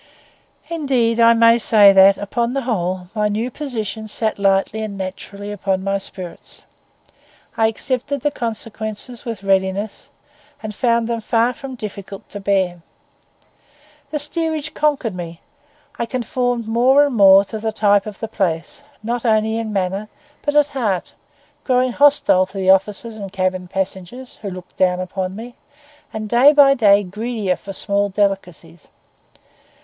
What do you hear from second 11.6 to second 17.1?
difficult to bear. The steerage conquered me; I conformed more